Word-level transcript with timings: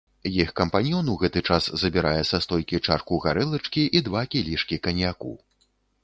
Іх 0.41 0.49
кампаньён 0.59 1.05
ў 1.15 1.17
гэты 1.23 1.39
час 1.49 1.67
забірае 1.81 2.23
са 2.29 2.39
стойкі 2.45 2.79
чарку 2.87 3.19
гарэлачкі 3.25 3.83
і 3.99 4.01
два 4.07 4.23
кілішкі 4.31 4.81
каньяку. 4.89 5.35